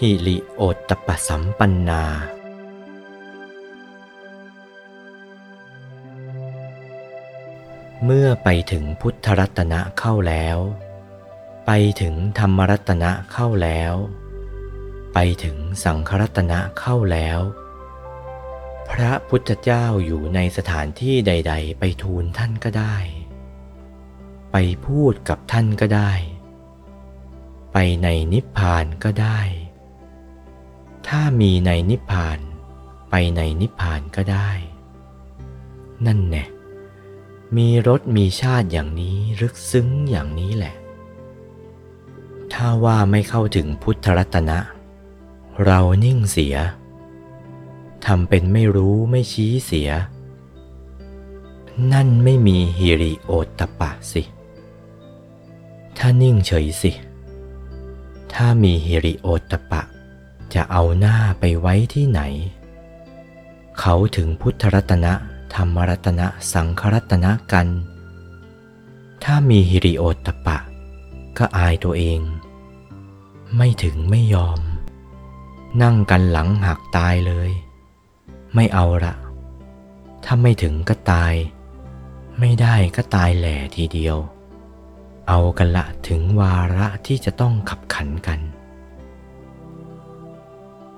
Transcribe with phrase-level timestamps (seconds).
[0.00, 2.02] หิริโอตตปสัมปันนา
[8.04, 10.58] เมื่อไปถึงพุทธรัตนะเข้าแล้ว
[11.66, 13.94] ไปถึงธรรมรัตนะเข้าแล้ว
[15.14, 17.40] ไปถึงสังครัตนะเข้าแล้ว
[18.90, 22.96] พระพุทธเจ้าอยู่ในสถานที่ใด ๆ ไปทูลท่านก็ได้
[24.52, 24.56] ไป
[24.86, 26.12] พูดกับท่านก็ได้
[27.72, 29.40] ไปในนิพพานก็ได้
[31.08, 32.38] ถ้ามีในนิพพาน
[33.10, 34.50] ไปในนิพพานก็ได้
[36.06, 36.44] นั่นแน่
[37.56, 40.74] มีรสมีชาติอย่างนี้ลึกซึ้งอย่างนี้แหละ
[42.52, 44.58] ถ้าว่าไม่เข้าถึงพุทธรัตนะ
[45.64, 46.56] เรานิ่งเสีย
[48.06, 49.90] ทำเป็นไม่รู้ไม่ชี้เสีย
[51.92, 54.22] นั่นไม่มีฮิริโอตตปะสิ
[55.98, 56.92] ถ้านิ่งเฉยสิ
[58.34, 59.82] ถ้ามีฮิริโอตตปะ
[60.56, 62.20] จะเอาหน้าไปไว้ที่ไหน
[63.80, 65.12] เขาถึงพุทธรัตนะ
[65.54, 67.66] ธรรมรัตนะสังครัตนะกัน
[69.24, 70.58] ถ้ามีฮิริโอตตปะ
[71.38, 72.20] ก็อายตัวเอง
[73.56, 74.60] ไม่ถึงไม่ยอม
[75.82, 77.50] นั่งกันหลังหักตายเลย
[78.54, 79.14] ไม่เอาละ
[80.24, 81.34] ถ้าไม่ถึงก็ตาย
[82.40, 84.16] ไม่ได้ก็ตายแหล่ทีเดียว
[85.28, 88.40] เอากันละถึงวาระที่จะต้องขับขันกัน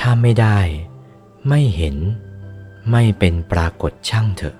[0.00, 0.58] ถ้าไม่ได้
[1.48, 1.96] ไม่เห็น
[2.90, 4.56] ไม่เป็นปรากฏช่างเถอะ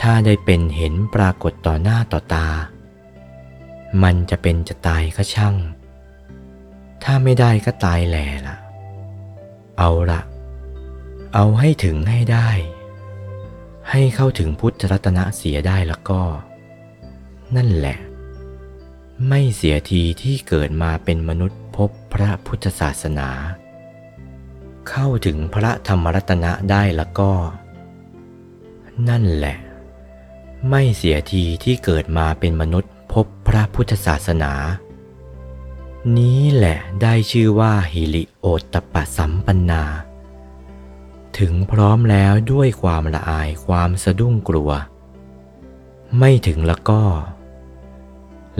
[0.00, 2.48] ถ้าได้เป็นเห็นปรากฏต่อหน้าต่อตา
[4.02, 5.56] มันจะเป็นจะตายก็ช่าง
[7.02, 8.56] ถ้าไม่ได้ก็ตายแหล่ละ
[9.78, 10.20] เอาละ
[11.34, 12.48] เอาให้ถึงให้ได้
[13.90, 16.22] ให้เข้าถึงพุทธรัตนะเสียได้แล้วก็
[17.56, 17.98] นั่นแหละ
[19.28, 23.28] ไม่เสียทีที่เกิดมาเป็นมนุษย์พบพระพุทธศาสนา
[24.88, 27.32] เข้าถึงพระธรรมรัตนะได้แล้วก็
[29.08, 29.56] นั่นแหละ
[30.68, 34.52] ไม่เสียทีที่เกิดมาเป็นมนุษย์พบพระพุทธศาสนา
[36.18, 39.82] นี้แหละได้ชื่อว่าฮิริโอตตปสัมปันนา
[41.38, 44.70] ถึงพร้อมแล้วด้วยความละอายความสะดุ้งกลัว
[46.18, 47.02] ไม่ถึงแล้วก็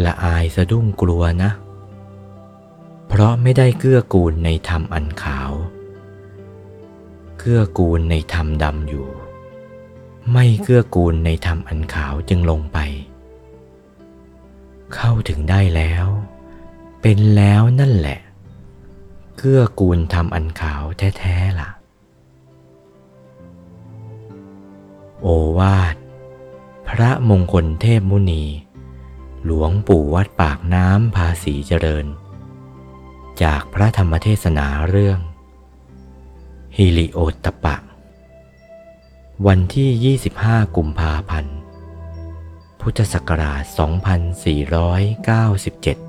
[0.05, 1.51] ละอายสะดุ้งกลัวนะ
[3.09, 5.53] เพราะไม่ได้เกื้อกูลในธรรมอันขาว
[7.51, 9.09] กื้อกูลในธรรมดำอยู่
[10.33, 12.79] ไม่เกื้อกูลในธรรมอันขาวจึงลงไป
[14.95, 16.07] เข้าถึงได้แล้ว
[17.03, 18.21] เป็นแล้วนั่นแหละ
[19.37, 20.83] เกื้อกูลธรรมอันขาว
[21.19, 21.71] แท้ๆล่ะ
[25.23, 25.27] โอ
[25.59, 25.97] วาท
[26.89, 28.45] พระมงคลเทพมุนี
[29.45, 32.07] หลวงปู่วัดปากน้ำภาษีเจริญ
[33.43, 35.21] จากพระธรรมเทศนาเรื่อง
[36.81, 37.77] ฮิลิโอตปะ
[39.47, 41.57] วันที่ 25 กุมภาพันธ์
[42.81, 43.63] พุทธศักราช
[46.03, 46.06] 2497